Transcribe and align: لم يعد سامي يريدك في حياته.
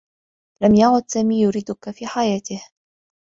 لم 0.63 0.75
يعد 0.75 1.03
سامي 1.11 1.41
يريدك 1.41 1.91
في 1.91 2.07
حياته. 2.07 2.63